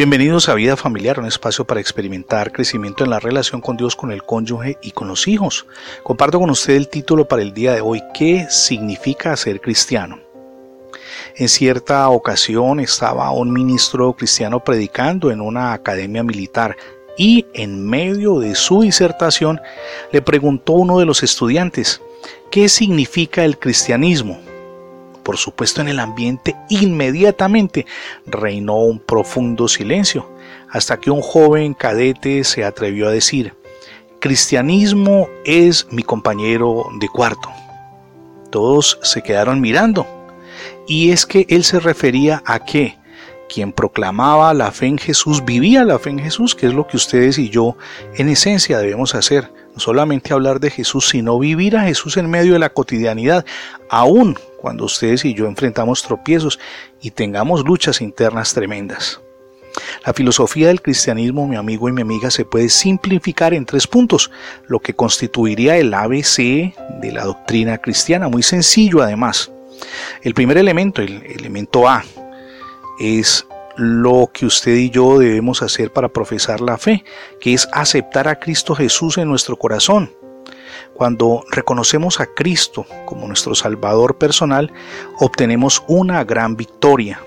Bienvenidos 0.00 0.48
a 0.48 0.54
Vida 0.54 0.78
Familiar, 0.78 1.20
un 1.20 1.26
espacio 1.26 1.66
para 1.66 1.78
experimentar 1.78 2.52
crecimiento 2.52 3.04
en 3.04 3.10
la 3.10 3.20
relación 3.20 3.60
con 3.60 3.76
Dios, 3.76 3.94
con 3.94 4.10
el 4.10 4.22
cónyuge 4.22 4.78
y 4.80 4.92
con 4.92 5.08
los 5.08 5.28
hijos. 5.28 5.66
Comparto 6.02 6.40
con 6.40 6.48
usted 6.48 6.72
el 6.72 6.88
título 6.88 7.28
para 7.28 7.42
el 7.42 7.52
día 7.52 7.74
de 7.74 7.82
hoy, 7.82 8.02
¿qué 8.14 8.46
significa 8.48 9.36
ser 9.36 9.60
cristiano? 9.60 10.18
En 11.36 11.50
cierta 11.50 12.08
ocasión 12.08 12.80
estaba 12.80 13.30
un 13.30 13.52
ministro 13.52 14.14
cristiano 14.14 14.64
predicando 14.64 15.30
en 15.30 15.42
una 15.42 15.74
academia 15.74 16.22
militar 16.22 16.78
y 17.18 17.44
en 17.52 17.84
medio 17.86 18.38
de 18.38 18.54
su 18.54 18.80
disertación 18.80 19.60
le 20.12 20.22
preguntó 20.22 20.72
uno 20.72 20.98
de 20.98 21.04
los 21.04 21.22
estudiantes, 21.22 22.00
¿qué 22.50 22.70
significa 22.70 23.44
el 23.44 23.58
cristianismo? 23.58 24.40
Por 25.30 25.38
supuesto 25.38 25.80
en 25.80 25.86
el 25.86 26.00
ambiente 26.00 26.56
inmediatamente 26.70 27.86
reinó 28.26 28.78
un 28.78 28.98
profundo 28.98 29.68
silencio, 29.68 30.28
hasta 30.68 30.98
que 30.98 31.12
un 31.12 31.22
joven 31.22 31.72
cadete 31.72 32.42
se 32.42 32.64
atrevió 32.64 33.06
a 33.06 33.12
decir, 33.12 33.54
Cristianismo 34.18 35.28
es 35.44 35.86
mi 35.92 36.02
compañero 36.02 36.86
de 36.98 37.06
cuarto. 37.08 37.48
Todos 38.50 38.98
se 39.04 39.22
quedaron 39.22 39.60
mirando, 39.60 40.04
y 40.88 41.12
es 41.12 41.26
que 41.26 41.46
él 41.48 41.62
se 41.62 41.78
refería 41.78 42.42
a 42.44 42.64
que 42.64 42.98
quien 43.52 43.72
proclamaba 43.72 44.54
la 44.54 44.70
fe 44.70 44.86
en 44.86 44.98
Jesús 44.98 45.44
vivía 45.44 45.84
la 45.84 45.98
fe 45.98 46.10
en 46.10 46.20
Jesús, 46.20 46.54
que 46.54 46.66
es 46.66 46.72
lo 46.74 46.86
que 46.86 46.96
ustedes 46.96 47.38
y 47.38 47.50
yo 47.50 47.76
en 48.14 48.28
esencia 48.28 48.78
debemos 48.78 49.14
hacer 49.14 49.50
no 49.74 49.80
solamente 49.80 50.32
hablar 50.32 50.60
de 50.60 50.70
Jesús, 50.70 51.08
sino 51.08 51.38
vivir 51.38 51.76
a 51.76 51.82
Jesús 51.82 52.16
en 52.16 52.30
medio 52.30 52.52
de 52.52 52.60
la 52.60 52.70
cotidianidad, 52.70 53.44
aún 53.88 54.38
cuando 54.58 54.84
ustedes 54.84 55.24
y 55.24 55.34
yo 55.34 55.46
enfrentamos 55.46 56.02
tropiezos 56.02 56.60
y 57.00 57.10
tengamos 57.10 57.64
luchas 57.64 58.00
internas 58.00 58.54
tremendas. 58.54 59.20
La 60.04 60.12
filosofía 60.12 60.68
del 60.68 60.82
cristianismo, 60.82 61.46
mi 61.46 61.56
amigo 61.56 61.88
y 61.88 61.92
mi 61.92 62.02
amiga, 62.02 62.30
se 62.30 62.44
puede 62.44 62.68
simplificar 62.68 63.54
en 63.54 63.66
tres 63.66 63.86
puntos, 63.86 64.30
lo 64.66 64.80
que 64.80 64.94
constituiría 64.94 65.76
el 65.76 65.94
ABC 65.94 66.36
de 67.00 67.12
la 67.12 67.24
doctrina 67.24 67.78
cristiana, 67.78 68.28
muy 68.28 68.42
sencillo 68.42 69.02
además. 69.02 69.50
El 70.22 70.34
primer 70.34 70.58
elemento, 70.58 71.00
el 71.02 71.22
elemento 71.22 71.88
A, 71.88 72.04
es 73.00 73.46
lo 73.76 74.30
que 74.32 74.46
usted 74.46 74.74
y 74.74 74.90
yo 74.90 75.18
debemos 75.18 75.62
hacer 75.62 75.92
para 75.92 76.08
profesar 76.08 76.60
la 76.60 76.76
fe, 76.76 77.02
que 77.40 77.54
es 77.54 77.66
aceptar 77.72 78.28
a 78.28 78.38
Cristo 78.38 78.74
Jesús 78.74 79.16
en 79.18 79.28
nuestro 79.28 79.56
corazón. 79.56 80.10
Cuando 80.94 81.44
reconocemos 81.50 82.20
a 82.20 82.26
Cristo 82.26 82.84
como 83.06 83.26
nuestro 83.26 83.54
Salvador 83.54 84.18
personal, 84.18 84.70
obtenemos 85.18 85.82
una 85.88 86.24
gran 86.24 86.56
victoria. 86.56 87.22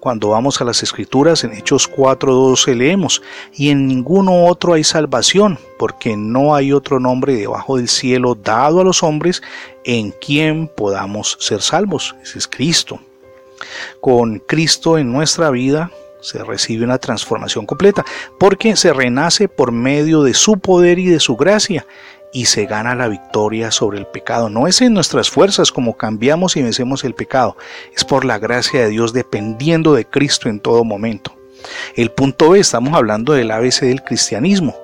Cuando 0.00 0.30
vamos 0.30 0.60
a 0.60 0.64
las 0.64 0.82
Escrituras, 0.82 1.44
en 1.44 1.52
Hechos 1.52 1.90
4.12 1.90 2.74
leemos, 2.74 3.22
y 3.52 3.70
en 3.70 3.86
ninguno 3.86 4.46
otro 4.46 4.74
hay 4.74 4.84
salvación, 4.84 5.58
porque 5.78 6.16
no 6.16 6.54
hay 6.54 6.72
otro 6.72 6.98
nombre 6.98 7.34
debajo 7.34 7.76
del 7.76 7.88
cielo 7.88 8.34
dado 8.34 8.80
a 8.80 8.84
los 8.84 9.02
hombres 9.02 9.42
en 9.84 10.12
quien 10.12 10.68
podamos 10.68 11.36
ser 11.40 11.62
salvos. 11.62 12.16
Ese 12.22 12.38
es 12.38 12.48
Cristo. 12.48 13.00
Con 14.00 14.38
Cristo 14.40 14.98
en 14.98 15.12
nuestra 15.12 15.50
vida 15.50 15.90
se 16.20 16.42
recibe 16.42 16.84
una 16.84 16.98
transformación 16.98 17.66
completa, 17.66 18.04
porque 18.38 18.76
se 18.76 18.92
renace 18.92 19.48
por 19.48 19.72
medio 19.72 20.22
de 20.22 20.34
su 20.34 20.58
poder 20.58 20.98
y 20.98 21.06
de 21.06 21.20
su 21.20 21.36
gracia, 21.36 21.86
y 22.32 22.46
se 22.46 22.66
gana 22.66 22.94
la 22.94 23.08
victoria 23.08 23.70
sobre 23.70 23.98
el 23.98 24.06
pecado. 24.06 24.50
No 24.50 24.66
es 24.66 24.80
en 24.80 24.92
nuestras 24.94 25.30
fuerzas 25.30 25.72
como 25.72 25.96
cambiamos 25.96 26.56
y 26.56 26.62
vencemos 26.62 27.04
el 27.04 27.14
pecado, 27.14 27.56
es 27.94 28.04
por 28.04 28.24
la 28.24 28.38
gracia 28.38 28.80
de 28.80 28.90
Dios 28.90 29.12
dependiendo 29.12 29.94
de 29.94 30.04
Cristo 30.04 30.48
en 30.48 30.60
todo 30.60 30.84
momento. 30.84 31.34
El 31.96 32.10
punto 32.10 32.50
B, 32.50 32.60
estamos 32.60 32.94
hablando 32.94 33.32
del 33.32 33.50
ABC 33.50 33.80
del 33.80 34.02
cristianismo. 34.02 34.76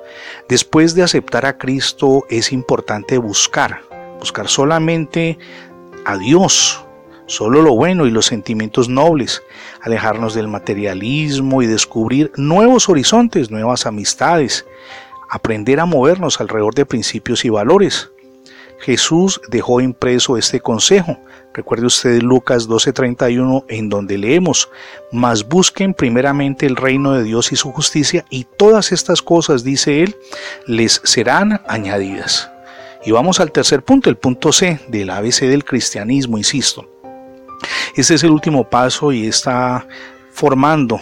Después 0.48 0.94
de 0.94 1.02
aceptar 1.02 1.46
a 1.46 1.56
Cristo 1.56 2.24
es 2.28 2.52
importante 2.52 3.18
buscar, 3.18 3.82
buscar 4.18 4.48
solamente 4.48 5.38
a 6.04 6.16
Dios, 6.16 6.84
solo 7.26 7.62
lo 7.62 7.74
bueno 7.74 8.06
y 8.06 8.10
los 8.10 8.26
sentimientos 8.26 8.88
nobles, 8.88 9.42
alejarnos 9.82 10.34
del 10.34 10.48
materialismo 10.48 11.62
y 11.62 11.66
descubrir 11.66 12.32
nuevos 12.36 12.88
horizontes, 12.88 13.50
nuevas 13.50 13.86
amistades, 13.86 14.66
aprender 15.30 15.80
a 15.80 15.86
movernos 15.86 16.40
alrededor 16.40 16.74
de 16.74 16.86
principios 16.86 17.44
y 17.44 17.48
valores. 17.48 18.10
Jesús 18.80 19.40
dejó 19.48 19.80
impreso 19.80 20.36
este 20.36 20.60
consejo. 20.60 21.18
Recuerde 21.54 21.86
usted 21.86 22.20
Lucas 22.20 22.68
12:31 22.68 23.64
en 23.68 23.88
donde 23.88 24.18
leemos, 24.18 24.68
mas 25.10 25.48
busquen 25.48 25.94
primeramente 25.94 26.66
el 26.66 26.76
reino 26.76 27.12
de 27.12 27.22
Dios 27.22 27.52
y 27.52 27.56
su 27.56 27.72
justicia 27.72 28.24
y 28.28 28.44
todas 28.44 28.92
estas 28.92 29.22
cosas, 29.22 29.64
dice 29.64 30.02
él, 30.02 30.16
les 30.66 31.00
serán 31.04 31.62
añadidas. 31.66 32.50
Y 33.06 33.12
vamos 33.12 33.40
al 33.40 33.52
tercer 33.52 33.82
punto, 33.82 34.10
el 34.10 34.16
punto 34.16 34.52
C 34.52 34.80
del 34.88 35.10
ABC 35.10 35.40
del 35.42 35.64
cristianismo, 35.64 36.38
insisto. 36.38 36.93
Este 37.96 38.14
es 38.14 38.24
el 38.24 38.32
último 38.32 38.68
paso 38.68 39.12
y 39.12 39.28
está 39.28 39.86
formando 40.32 40.98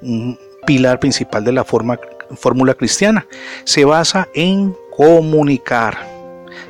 un 0.00 0.38
pilar 0.66 0.98
principal 0.98 1.44
de 1.44 1.52
la 1.52 1.62
fórmula 1.62 2.74
cristiana. 2.74 3.26
Se 3.64 3.84
basa 3.84 4.26
en 4.32 4.74
comunicar. 4.96 5.98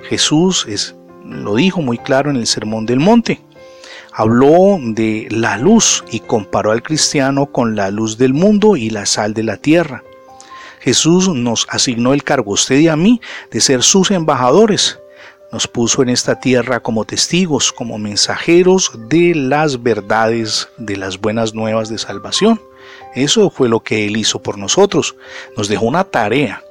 Jesús 0.09 0.67
es, 0.69 0.97
lo 1.25 1.55
dijo 1.55 1.81
muy 1.81 1.97
claro 1.97 2.31
en 2.31 2.37
el 2.37 2.49
Sermón 2.49 2.87
del 2.87 2.99
Monte. 2.99 3.41
Habló 4.13 4.79
de 4.81 5.29
la 5.31 5.59
luz 5.59 6.03
y 6.11 6.21
comparó 6.21 6.73
al 6.73 6.83
cristiano 6.83 7.47
con 7.47 7.77
la 7.77 7.93
luz 7.93 8.19
del 8.19 8.35
mundo 8.35 8.77
y 8.77 8.91
la 8.91 9.07
sal 9.07 9.33
de 9.33 9.45
la 9.45 9.59
tierra. 9.59 10.03
Jesús 10.81 11.29
nos 11.29 11.69
asignó 11.71 12.15
el 12.15 12.25
cargo, 12.25 12.53
usted 12.53 12.79
y 12.79 12.89
a 12.89 12.97
mí, 12.97 13.21
de 13.53 13.61
ser 13.61 13.85
sus 13.85 14.11
embajadores 14.11 14.99
nos 15.57 15.67
puso 15.67 16.03
en 16.03 16.11
esta 16.11 16.39
tierra 16.39 16.81
como 16.81 17.07
testigos, 17.07 17.73
como 17.73 17.97
mensajeros 17.97 18.93
de 19.09 19.35
las 19.35 19.83
verdades, 19.83 20.69
de 20.77 20.99
las 20.99 21.19
buenas 21.19 21.55
nuevas 21.55 21.89
de 21.89 21.97
salvación. 21.97 22.61
Eso 23.15 23.49
fue 23.49 23.71
lo 23.71 23.81
que 23.81 24.07
Él 24.07 24.19
hizo 24.19 24.39
por 24.39 24.59
nosotros. 24.59 25.17
Nos 25.57 25.69
dejó 25.69 25.87
una 25.87 26.05
tarea. 26.05 26.63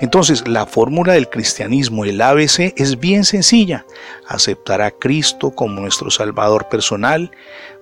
Entonces, 0.00 0.46
la 0.46 0.66
fórmula 0.66 1.14
del 1.14 1.28
cristianismo, 1.28 2.04
el 2.04 2.20
ABC, 2.20 2.74
es 2.76 2.98
bien 2.98 3.24
sencilla. 3.24 3.86
Aceptar 4.26 4.80
a 4.82 4.90
Cristo 4.90 5.50
como 5.50 5.80
nuestro 5.80 6.10
Salvador 6.10 6.68
personal, 6.68 7.30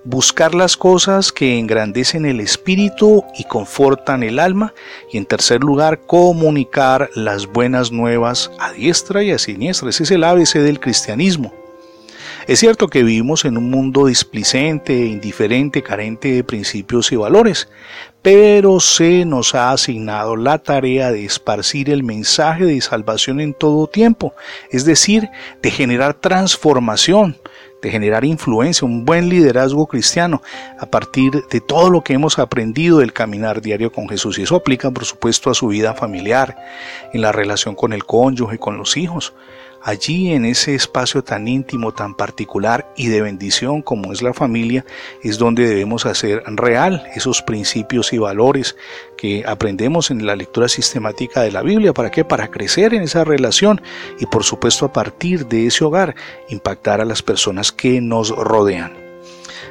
buscar 0.03 0.55
las 0.55 0.77
cosas 0.77 1.31
que 1.31 1.57
engrandecen 1.57 2.25
el 2.25 2.39
espíritu 2.39 3.23
y 3.37 3.43
confortan 3.43 4.23
el 4.23 4.39
alma, 4.39 4.73
y 5.11 5.17
en 5.17 5.25
tercer 5.25 5.61
lugar, 5.61 6.01
comunicar 6.05 7.09
las 7.15 7.47
buenas 7.47 7.91
nuevas 7.91 8.51
a 8.59 8.71
diestra 8.71 9.23
y 9.23 9.31
a 9.31 9.39
siniestra. 9.39 9.89
Ese 9.89 10.03
es 10.03 10.11
el 10.11 10.23
ABC 10.23 10.55
del 10.59 10.79
cristianismo. 10.79 11.64
Es 12.47 12.59
cierto 12.59 12.89
que 12.89 13.01
vivimos 13.01 13.43
en 13.43 13.57
un 13.57 13.71
mundo 13.71 14.05
displicente, 14.05 14.93
indiferente, 14.93 15.81
carente 15.81 16.31
de 16.31 16.43
principios 16.43 17.11
y 17.11 17.15
valores, 17.15 17.69
pero 18.21 18.79
se 18.79 19.25
nos 19.25 19.55
ha 19.55 19.71
asignado 19.71 20.35
la 20.35 20.59
tarea 20.59 21.11
de 21.11 21.25
esparcir 21.25 21.89
el 21.89 22.03
mensaje 22.03 22.65
de 22.65 22.79
salvación 22.81 23.39
en 23.39 23.55
todo 23.55 23.87
tiempo, 23.87 24.35
es 24.69 24.85
decir, 24.85 25.27
de 25.63 25.71
generar 25.71 26.13
transformación, 26.13 27.35
de 27.81 27.89
generar 27.89 28.23
influencia, 28.23 28.85
un 28.85 29.05
buen 29.05 29.27
liderazgo 29.27 29.87
cristiano 29.87 30.43
a 30.79 30.85
partir 30.85 31.45
de 31.49 31.61
todo 31.61 31.89
lo 31.89 32.03
que 32.03 32.13
hemos 32.13 32.37
aprendido 32.37 32.99
del 32.99 33.11
caminar 33.11 33.59
diario 33.59 33.91
con 33.91 34.07
Jesús. 34.07 34.37
Y 34.37 34.43
eso 34.43 34.55
aplica, 34.55 34.91
por 34.91 35.05
supuesto, 35.05 35.49
a 35.49 35.55
su 35.55 35.69
vida 35.69 35.95
familiar, 35.95 36.55
en 37.11 37.21
la 37.21 37.31
relación 37.31 37.73
con 37.73 37.91
el 37.91 38.05
cónyuge, 38.05 38.59
con 38.59 38.77
los 38.77 38.97
hijos. 38.97 39.33
Allí 39.87 40.31
en 40.31 40.45
ese 40.45 40.73
espacio 40.73 41.23
tan 41.23 41.47
íntimo, 41.47 41.93
tan 41.93 42.15
particular 42.15 42.91
y 42.97 43.09
de 43.09 43.21
bendición 43.21 43.83
como 43.83 44.11
es 44.13 44.23
la 44.23 44.33
familia, 44.33 44.83
es 45.21 45.37
donde 45.37 45.67
debemos 45.67 46.07
hacer 46.07 46.41
real 46.47 47.05
esos 47.13 47.43
principios 47.43 48.11
y 48.11 48.17
valores 48.17 48.75
que 49.15 49.43
aprendemos 49.45 50.09
en 50.09 50.25
la 50.25 50.35
lectura 50.35 50.69
sistemática 50.69 51.43
de 51.43 51.51
la 51.51 51.61
Biblia. 51.61 51.93
¿Para 51.93 52.09
qué? 52.09 52.25
Para 52.25 52.49
crecer 52.49 52.95
en 52.95 53.03
esa 53.03 53.25
relación 53.25 53.79
y 54.19 54.25
por 54.25 54.43
supuesto 54.43 54.85
a 54.85 54.91
partir 54.91 55.45
de 55.45 55.67
ese 55.67 55.85
hogar 55.85 56.15
impactar 56.49 56.99
a 56.99 57.05
las 57.05 57.21
personas 57.21 57.71
que 57.71 58.01
nos 58.01 58.29
rodean. 58.29 59.04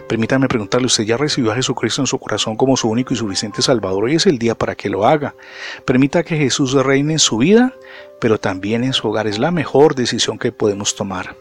Permítame 0.08 0.48
preguntarle, 0.48 0.86
¿usted 0.86 1.04
ya 1.04 1.16
recibió 1.16 1.52
a 1.52 1.54
Jesucristo 1.54 2.02
en 2.02 2.06
su 2.06 2.18
corazón 2.18 2.56
como 2.56 2.76
su 2.76 2.88
único 2.88 3.14
y 3.14 3.16
suficiente 3.16 3.62
Salvador? 3.62 4.04
Hoy 4.04 4.16
es 4.16 4.26
el 4.26 4.38
día 4.38 4.54
para 4.54 4.74
que 4.74 4.90
lo 4.90 5.06
haga. 5.06 5.34
Permita 5.84 6.22
que 6.22 6.36
Jesús 6.36 6.74
reine 6.74 7.14
en 7.14 7.18
su 7.18 7.38
vida, 7.38 7.74
pero 8.20 8.38
también 8.38 8.84
en 8.84 8.92
su 8.92 9.08
hogar. 9.08 9.26
Es 9.26 9.38
la 9.38 9.50
mejor 9.50 9.94
decisión 9.94 10.38
que 10.38 10.52
podemos 10.52 10.94
tomar. 10.94 11.36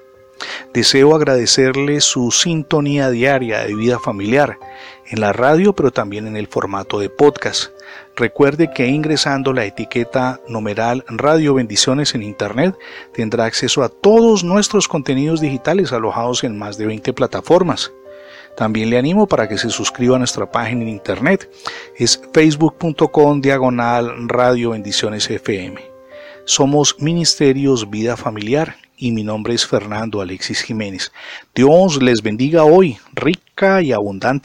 Deseo 0.74 1.16
agradecerle 1.16 2.02
su 2.02 2.32
sintonía 2.32 3.10
diaria 3.10 3.60
de 3.60 3.76
vida 3.76 4.00
familiar, 4.00 4.58
en 5.08 5.22
la 5.22 5.34
radio, 5.34 5.74
pero 5.74 5.92
también 5.92 6.28
en 6.28 6.36
el 6.36 6.48
formato 6.48 7.00
de 7.00 7.10
podcast. 7.10 7.72
Recuerde 8.16 8.72
que 8.74 8.88
ingresando 8.88 9.54
la 9.54 9.66
etiqueta 9.66 10.40
numeral 10.48 11.04
Radio 11.08 11.54
Bendiciones 11.54 12.16
en 12.16 12.24
Internet 12.24 12.76
tendrá 13.14 13.46
acceso 13.46 13.84
a 13.84 13.90
todos 13.90 14.44
nuestros 14.44 14.88
contenidos 14.88 15.42
digitales 15.42 15.92
alojados 15.94 16.44
en 16.44 16.58
más 16.58 16.78
de 16.78 16.88
20 16.88 17.14
plataformas. 17.14 17.92
También 18.56 18.90
le 18.90 18.98
animo 18.98 19.28
para 19.28 19.48
que 19.48 19.58
se 19.58 19.70
suscriba 19.70 20.16
a 20.16 20.20
nuestra 20.20 20.52
página 20.52 20.84
en 20.84 20.90
internet. 20.90 21.50
Es 21.98 22.22
facebook.com 22.34 23.42
diagonal 23.42 24.30
radio 24.30 24.72
bendiciones 24.72 25.30
FM. 25.30 25.82
Somos 26.46 26.98
Ministerios 27.00 27.90
Vida 27.90 28.18
Familiar 28.18 28.76
y 28.98 29.12
mi 29.12 29.24
nombre 29.24 29.54
es 29.54 29.66
Fernando 29.66 30.22
Alexis 30.22 30.62
Jiménez. 30.62 31.12
Dios 31.56 32.02
les 32.02 32.22
bendiga 32.22 32.64
hoy, 32.64 32.98
rica 33.14 33.82
y 33.82 33.92
abundante. 33.92 34.42